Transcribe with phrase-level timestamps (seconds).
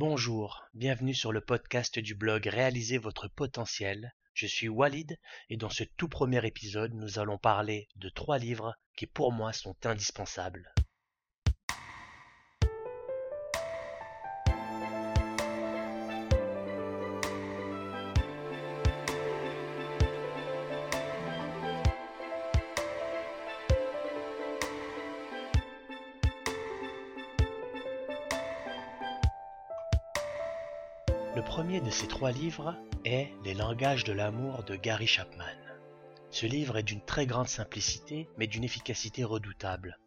[0.00, 4.14] Bonjour, bienvenue sur le podcast du blog Réalisez votre potentiel.
[4.32, 5.18] Je suis Walid
[5.50, 9.52] et dans ce tout premier épisode, nous allons parler de trois livres qui pour moi
[9.52, 10.72] sont indispensables.
[31.38, 35.44] Le premier de ces trois livres est Les langages de l'amour de Gary Chapman.
[36.32, 40.00] Ce livre est d'une très grande simplicité, mais d'une efficacité redoutable.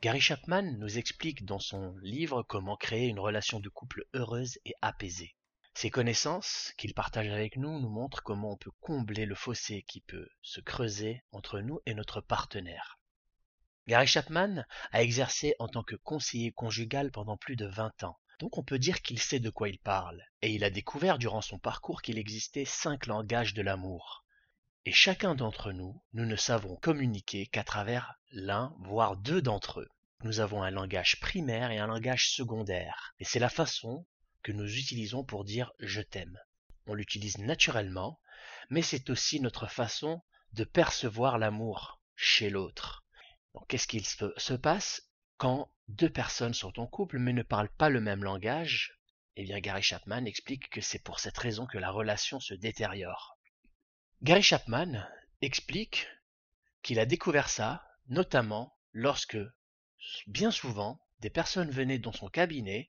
[0.00, 4.72] Gary Chapman nous explique dans son livre comment créer une relation de couple heureuse et
[4.80, 5.36] apaisée.
[5.74, 10.00] Ses connaissances qu'il partage avec nous nous montrent comment on peut combler le fossé qui
[10.00, 12.98] peut se creuser entre nous et notre partenaire.
[13.86, 18.16] Gary Chapman a exercé en tant que conseiller conjugal pendant plus de 20 ans.
[18.40, 21.40] Donc on peut dire qu'il sait de quoi il parle, et il a découvert durant
[21.40, 24.24] son parcours qu'il existait cinq langages de l'amour.
[24.84, 29.88] Et chacun d'entre nous, nous ne savons communiquer qu'à travers l'un, voire deux d'entre eux.
[30.24, 34.06] Nous avons un langage primaire et un langage secondaire, et c'est la façon
[34.42, 36.38] que nous utilisons pour dire je t'aime.
[36.86, 38.20] On l'utilise naturellement,
[38.68, 40.22] mais c'est aussi notre façon
[40.52, 43.04] de percevoir l'amour chez l'autre.
[43.54, 45.08] Donc qu'est-ce qu'il se passe?
[45.36, 48.98] Quand deux personnes sont en couple mais ne parlent pas le même langage,
[49.36, 53.38] eh bien Gary Chapman explique que c'est pour cette raison que la relation se détériore.
[54.22, 55.06] Gary Chapman
[55.40, 56.06] explique
[56.82, 59.38] qu'il a découvert ça notamment lorsque,
[60.26, 62.88] bien souvent, des personnes venaient dans son cabinet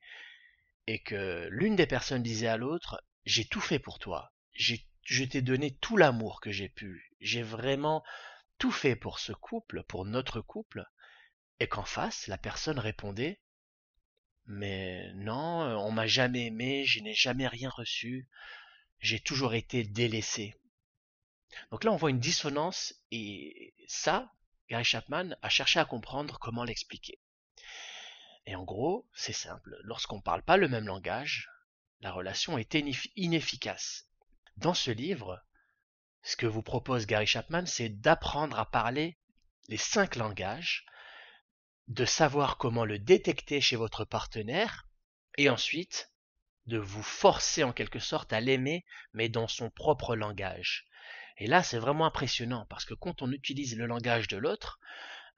[0.88, 5.42] et que l'une des personnes disait à l'autre J'ai tout fait pour toi, je t'ai
[5.42, 8.04] donné tout l'amour que j'ai pu, j'ai vraiment
[8.58, 10.86] tout fait pour ce couple, pour notre couple,
[11.60, 13.40] et qu'en face, la personne répondait
[14.46, 18.30] Mais non, on m'a jamais aimé, je n'ai jamais rien reçu,
[19.00, 20.56] j'ai toujours été délaissé.
[21.72, 24.32] Donc là, on voit une dissonance, et ça,
[24.70, 27.20] Gary Chapman a cherché à comprendre comment l'expliquer.
[28.46, 31.50] Et en gros, c'est simple, lorsqu'on ne parle pas le même langage,
[32.02, 32.76] la relation est
[33.16, 34.06] inefficace.
[34.58, 35.42] Dans ce livre,
[36.24, 39.18] ce que vous propose Gary Chapman, c'est d'apprendre à parler
[39.68, 40.86] les cinq langages
[41.88, 44.88] de savoir comment le détecter chez votre partenaire
[45.38, 46.12] et ensuite
[46.66, 50.86] de vous forcer en quelque sorte à l'aimer mais dans son propre langage.
[51.38, 54.80] Et là c'est vraiment impressionnant parce que quand on utilise le langage de l'autre,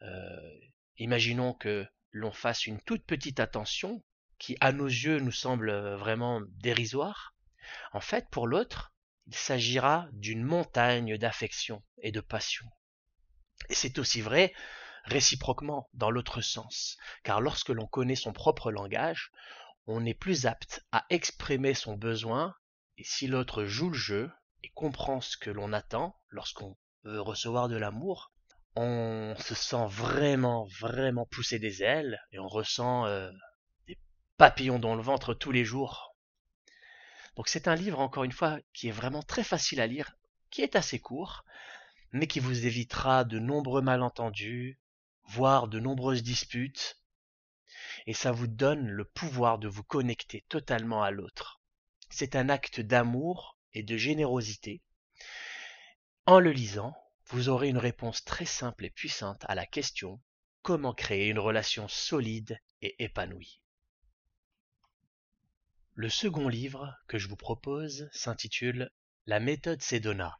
[0.01, 0.59] euh,
[0.97, 4.03] imaginons que l'on fasse une toute petite attention
[4.39, 7.35] qui à nos yeux nous semble vraiment dérisoire,
[7.91, 8.93] en fait pour l'autre
[9.25, 12.65] il s'agira d'une montagne d'affection et de passion.
[13.69, 14.53] Et c'est aussi vrai
[15.07, 19.31] réciproquement dans l'autre sens, car lorsque l'on connaît son propre langage,
[19.87, 22.53] on est plus apte à exprimer son besoin,
[22.97, 24.31] et si l'autre joue le jeu
[24.63, 28.33] et comprend ce que l'on attend lorsqu'on veut recevoir de l'amour,
[28.75, 33.31] on se sent vraiment, vraiment pousser des ailes, et on ressent euh,
[33.87, 33.97] des
[34.37, 36.15] papillons dans le ventre tous les jours.
[37.37, 40.11] Donc c'est un livre, encore une fois, qui est vraiment très facile à lire,
[40.49, 41.45] qui est assez court,
[42.11, 44.79] mais qui vous évitera de nombreux malentendus,
[45.27, 46.97] voire de nombreuses disputes,
[48.05, 51.61] et ça vous donne le pouvoir de vous connecter totalement à l'autre.
[52.09, 54.81] C'est un acte d'amour et de générosité.
[56.25, 56.95] En le lisant,
[57.27, 60.21] vous aurez une réponse très simple et puissante à la question
[60.61, 63.61] comment créer une relation solide et épanouie.
[65.93, 68.91] Le second livre que je vous propose s'intitule
[69.25, 70.37] La méthode Sedona,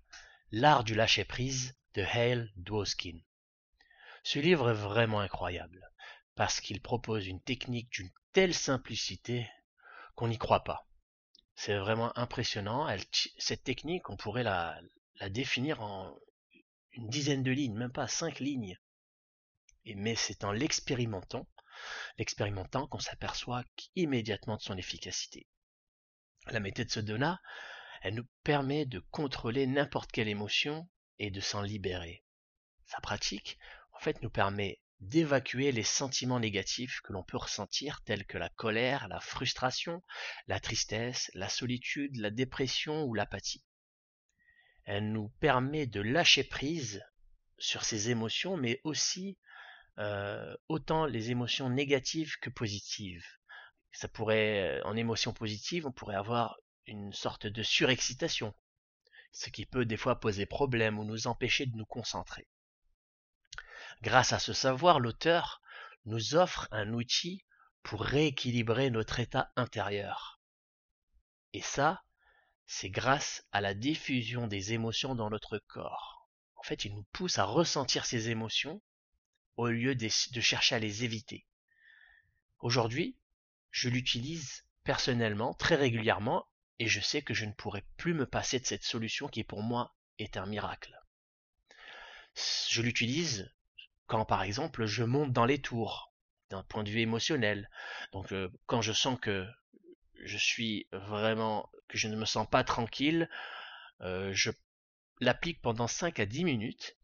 [0.52, 3.20] l'art du lâcher-prise de Hale Dwoskin.
[4.30, 5.90] Ce livre est vraiment incroyable,
[6.36, 9.50] parce qu'il propose une technique d'une telle simplicité
[10.16, 10.86] qu'on n'y croit pas.
[11.56, 12.94] C'est vraiment impressionnant.
[13.38, 14.82] cette technique, on pourrait la,
[15.30, 16.14] définir en
[16.92, 18.78] une dizaine de lignes, même pas cinq lignes.
[19.86, 21.48] Mais c'est en l'expérimentant,
[22.18, 23.64] l'expérimentant qu'on s'aperçoit
[23.96, 25.48] immédiatement de son efficacité.
[26.48, 27.40] La méthode Sedona,
[28.02, 32.26] elle nous permet de contrôler n'importe quelle émotion et de s'en libérer.
[32.88, 33.58] Sa pratique,
[33.98, 38.50] en fait, nous permet d'évacuer les sentiments négatifs que l'on peut ressentir tels que la
[38.50, 40.04] colère, la frustration,
[40.46, 43.66] la tristesse, la solitude, la dépression ou l'apathie.
[44.84, 47.04] Elle nous permet de lâcher prise
[47.58, 49.40] sur ces émotions, mais aussi
[49.98, 53.26] euh, autant les émotions négatives que positives.
[53.92, 56.56] Ça pourrait, en émotion positive, on pourrait avoir
[56.86, 58.54] une sorte de surexcitation,
[59.32, 62.48] ce qui peut des fois poser problème ou nous empêcher de nous concentrer.
[64.02, 65.62] Grâce à ce savoir, l'auteur
[66.06, 67.44] nous offre un outil
[67.84, 70.40] pour rééquilibrer notre état intérieur.
[71.54, 72.04] Et ça,
[72.66, 76.30] c'est grâce à la diffusion des émotions dans notre corps.
[76.56, 78.82] En fait, il nous pousse à ressentir ces émotions
[79.56, 81.48] au lieu de, chercher à les éviter.
[82.60, 83.18] Aujourd'hui,
[83.72, 86.46] je l'utilise personnellement très régulièrement
[86.80, 89.64] et je sais que je ne pourrai plus me passer de cette solution qui pour
[89.64, 90.96] moi est un miracle.
[92.70, 93.52] Je l'utilise
[94.08, 96.14] quand par exemple je monte dans les tours
[96.50, 97.70] d'un point de vue émotionnel.
[98.14, 99.46] Donc euh, quand je sens que
[100.24, 103.30] je suis vraiment que je ne me sens pas tranquille,
[104.02, 104.52] euh, je
[105.20, 106.98] l'applique pendant 5 à 10 minutes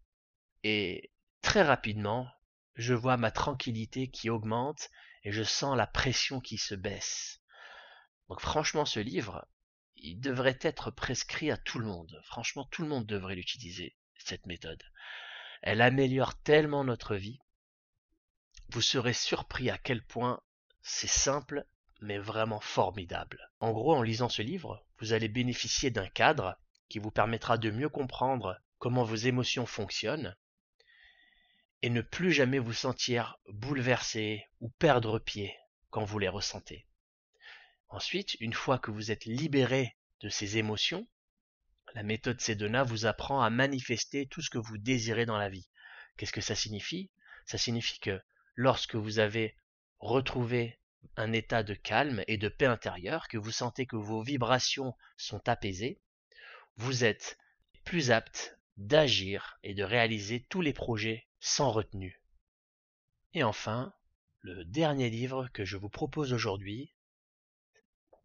[0.64, 1.12] et
[1.42, 2.28] très rapidement
[2.76, 4.90] je vois ma tranquillité qui augmente
[5.24, 7.42] et je sens la pression qui se baisse.
[8.30, 9.48] Donc franchement, ce livre,
[9.96, 12.20] il devrait être prescrit à tout le monde.
[12.26, 14.84] Franchement, tout le monde devrait l'utiliser, cette méthode.
[15.65, 17.39] Elle améliore tellement notre vie.
[18.68, 20.42] Vous serez surpris à quel point
[20.81, 21.65] c'est simple,
[22.01, 23.50] mais vraiment formidable.
[23.62, 27.71] En gros, en lisant ce livre, vous allez bénéficier d'un cadre qui vous permettra de
[27.71, 30.36] mieux comprendre comment vos émotions fonctionnent
[31.81, 35.56] et ne plus jamais vous sentir bouleversé ou perdre pied
[35.92, 36.86] quand vous les ressentez.
[37.88, 41.07] Ensuite, une fois que vous êtes libéré de ces émotions,
[41.94, 45.69] la méthode Sedona vous apprend à manifester tout ce que vous désirez dans la vie.
[46.18, 47.12] Qu'est-ce que ça signifie?
[47.45, 48.22] Ça signifie que
[48.56, 49.56] lorsque vous avez
[50.00, 50.80] retrouvé
[51.18, 55.48] un état de calme et de paix intérieure, que vous sentez que vos vibrations sont
[55.48, 56.01] apaisées,
[56.78, 57.38] vous êtes
[57.84, 62.22] plus apte d'agir et de réaliser tous les projets sans retenue.
[63.34, 63.94] Et enfin,
[64.39, 66.96] le dernier livre que je vous propose aujourd'hui,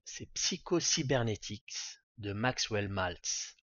[0.05, 3.58] c'est Psycho-Cybernetics de Maxwell Maltz.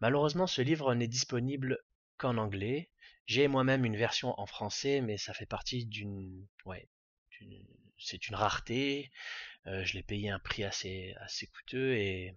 [0.00, 1.78] Malheureusement, ce livre n'est disponible
[2.16, 2.90] qu'en anglais.
[3.26, 6.46] J'ai moi-même une version en français, mais ça fait partie d'une...
[6.64, 6.88] Ouais,
[7.98, 9.10] c'est une rareté.
[9.66, 11.14] Euh, je l'ai payé un prix assez,
[11.52, 12.34] coûteux et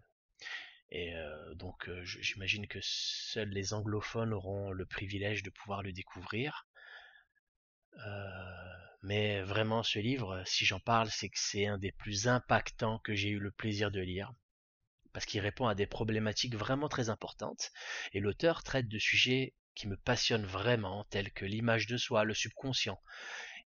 [0.94, 6.68] euh, donc euh, j'imagine que seuls les anglophones auront le privilège de pouvoir le découvrir.
[9.04, 13.14] Mais vraiment ce livre, si j'en parle, c'est que c'est un des plus impactants que
[13.14, 14.34] j'ai eu le plaisir de lire
[15.14, 17.72] parce qu'il répond à des problématiques vraiment très importantes,
[18.14, 22.34] et l'auteur traite de sujets qui me passionnent vraiment, tels que l'image de soi, le
[22.34, 23.00] subconscient.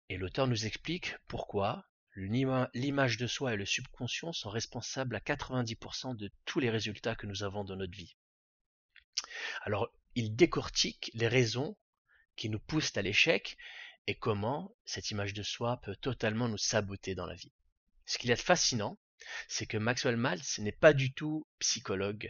[0.09, 1.85] Et l'auteur nous explique pourquoi
[2.15, 7.25] L'image de soi et le subconscient sont responsables à 90% de tous les résultats que
[7.25, 8.15] nous avons dans notre vie.
[9.61, 11.75] Alors, il décortique les raisons
[12.35, 13.57] qui nous poussent à l'échec
[14.05, 17.51] et comment cette image de soi peut totalement nous saboter dans la vie.
[18.05, 18.99] Ce qu'il y a de fascinant,
[19.47, 22.29] c'est que Maxwell Maltz n'est pas du tout psychologue,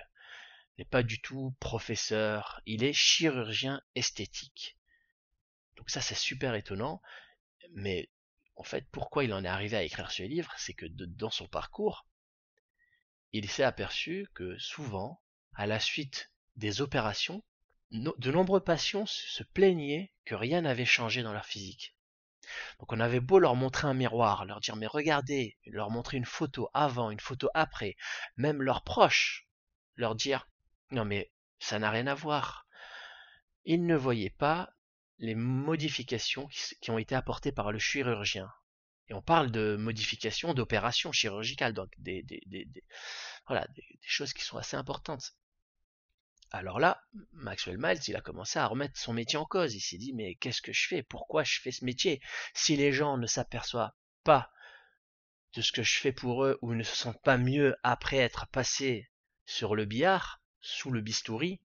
[0.78, 4.78] n'est pas du tout professeur, il est chirurgien esthétique.
[5.75, 7.01] Donc ça c'est super étonnant,
[7.72, 8.10] mais
[8.56, 11.48] en fait, pourquoi il en est arrivé à écrire ce livre, c'est que dans son
[11.48, 12.06] parcours,
[13.31, 15.22] il s'est aperçu que souvent,
[15.56, 17.44] à la suite des opérations,
[17.92, 21.96] de nombreux patients se plaignaient que rien n'avait changé dans leur physique.
[22.80, 26.25] Donc on avait beau leur montrer un miroir, leur dire mais regardez, leur montrer une
[26.25, 27.95] photo avant, une photo après,
[28.38, 29.48] même leurs proches,
[29.95, 30.48] leur dire
[30.92, 32.68] non mais ça n'a rien à voir.
[33.66, 34.74] Ils ne voyaient pas
[35.19, 36.48] les modifications
[36.81, 38.51] qui ont été apportées par le chirurgien.
[39.10, 42.25] Et on parle de modifications, d'opérations chirurgicales, donc des,
[43.48, 45.34] voilà, des, choses qui sont assez importantes.
[46.55, 49.74] Alors là, Maxwell Miles, il a commencé à remettre son métier en cause.
[49.74, 51.01] Il s'est dit, mais qu'est-ce que je fais?
[51.01, 52.22] Pourquoi je fais ce métier?
[52.53, 53.91] Si les gens ne s'aperçoivent
[54.24, 54.51] pas
[55.55, 58.45] de ce que je fais pour eux ou ne se sentent pas mieux après être
[58.48, 59.10] passés
[59.48, 61.60] sur le billard, sous le bistouri,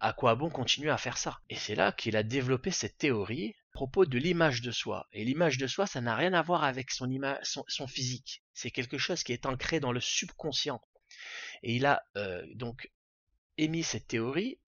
[0.00, 1.40] à quoi bon continuer à faire ça?
[1.48, 5.06] Et c'est là qu'il a développé cette théorie à propos de l'image de soi.
[5.12, 7.08] Et l'image de soi, ça n'a rien à voir avec son,
[7.44, 8.42] son, physique.
[8.54, 10.80] C'est quelque chose qui est ancré dans le subconscient.
[11.62, 12.90] Et il a euh, donc
[13.58, 14.58] émis cette théorie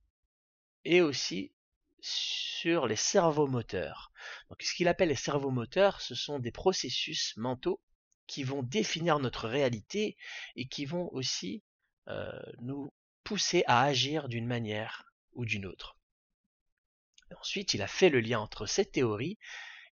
[0.85, 1.53] et aussi
[2.01, 4.13] sur les cerveaux moteurs.
[4.49, 7.81] Donc ce qu'il appelle les cerveaux moteurs, ce sont des processus mentaux
[8.27, 10.17] qui vont définir notre réalité
[10.57, 11.63] et qui vont aussi
[12.09, 12.31] euh,
[12.61, 12.93] nous
[13.25, 15.97] pousser à agir d'une manière ou d'une autre.
[17.39, 19.39] ensuite, il a fait le lien entre cette théorie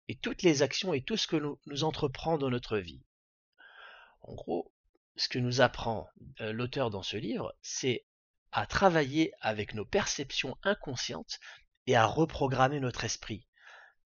[0.09, 3.03] et toutes les actions et tout ce que nous, nous entreprend dans notre vie.
[4.23, 4.73] En gros,
[5.17, 6.09] ce que nous apprend
[6.41, 8.05] euh, l'auteur dans ce livre, c'est
[8.53, 11.39] à travailler avec nos perceptions inconscientes
[11.87, 13.47] et à reprogrammer notre esprit.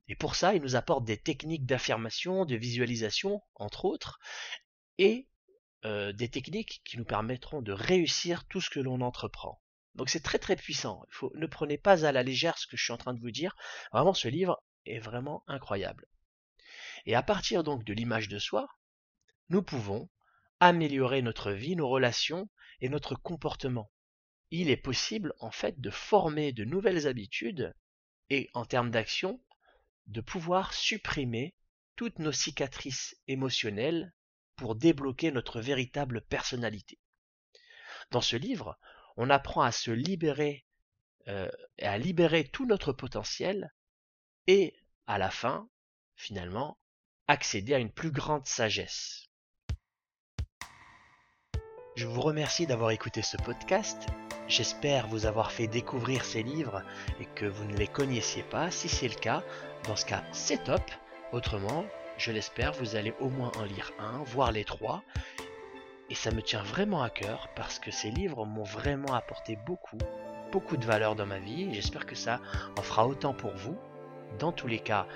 [0.09, 4.19] Et pour ça, il nous apporte des techniques d'affirmation, de visualisation, entre autres,
[4.99, 5.29] et
[5.85, 9.61] euh, des techniques qui nous permettront de réussir tout ce que l'on entreprend.
[9.95, 11.05] Donc c'est très très puissant.
[11.35, 13.55] Ne prenez pas à la légère ce que je suis en train de vous dire.
[13.93, 16.07] Vraiment, ce livre est vraiment incroyable.
[17.05, 18.69] Et à partir donc de l'image de soi,
[19.49, 20.09] nous pouvons
[20.61, 22.49] améliorer notre vie, nos relations
[22.81, 23.91] et notre comportement.
[24.54, 27.75] Il est possible en fait de former de nouvelles habitudes
[28.28, 29.40] et en termes d'action,
[30.09, 31.54] de pouvoir supprimer
[31.97, 34.12] toutes nos cicatrices émotionnelles
[34.56, 36.99] pour débloquer notre véritable personnalité.
[38.11, 38.78] Dans ce livre,
[39.16, 40.66] on apprend à se libérer
[41.28, 43.73] euh, à libérer tout notre potentiel
[44.49, 45.68] et à la fin,
[46.14, 46.78] finalement,
[47.26, 49.28] accéder à une plus grande sagesse.
[51.97, 54.09] Je vous remercie d'avoir écouté ce podcast.
[54.52, 56.82] J'espère vous avoir fait découvrir ces livres
[57.18, 58.71] et que vous ne les connaissiez pas.
[58.71, 59.42] Si c'est le cas,
[59.85, 60.82] dans ce cas, c'est top.
[61.32, 61.87] Autrement,
[62.18, 65.04] je l'espère, vous allez au moins en lire un, voire les trois.
[66.11, 69.97] Et ça me tient vraiment à cœur parce que ces livres m'ont vraiment apporté beaucoup,
[70.52, 71.73] beaucoup de valeur dans ma vie.
[71.73, 72.38] J'espère que ça
[72.78, 73.78] en fera autant pour vous.
[74.38, 75.06] Dans tous les cas,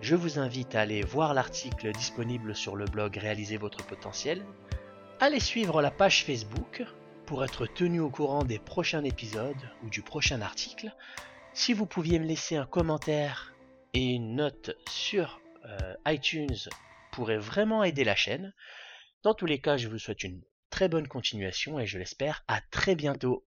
[0.00, 4.44] je vous invite à aller voir l'article disponible sur le blog Réaliser votre potentiel.
[5.20, 6.84] Allez suivre la page Facebook
[7.26, 10.92] pour être tenu au courant des prochains épisodes ou du prochain article.
[11.52, 13.54] Si vous pouviez me laisser un commentaire
[13.92, 16.56] et une note sur euh, iTunes
[17.12, 18.52] pourrait vraiment aider la chaîne.
[19.22, 22.60] Dans tous les cas, je vous souhaite une très bonne continuation et je l'espère à
[22.70, 23.46] très bientôt.